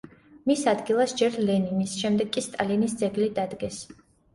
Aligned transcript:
მის 0.51 0.63
ადგილას 0.71 1.13
ჯერ 1.21 1.39
ლენინის, 1.51 1.95
შემდეგ 2.03 2.35
კი 2.39 2.47
სტალინის 2.49 3.01
ძეგლი 3.05 3.33
დადგეს. 3.41 3.85